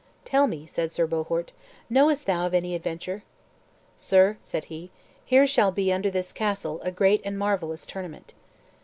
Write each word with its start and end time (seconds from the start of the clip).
"Tell 0.25 0.47
me," 0.47 0.65
said 0.65 0.91
Sir 0.91 1.05
Bohort, 1.05 1.53
"knowest 1.87 2.25
thou 2.25 2.47
of 2.47 2.55
any 2.55 2.73
adventure?" 2.73 3.21
"Sir," 3.95 4.37
said 4.41 4.65
he, 4.65 4.89
"here 5.23 5.45
shall 5.45 5.71
be, 5.71 5.93
under 5.93 6.09
this 6.09 6.33
castle, 6.33 6.81
a 6.81 6.91
great 6.91 7.21
and 7.23 7.37
marvellous 7.37 7.85
tournament." 7.85 8.33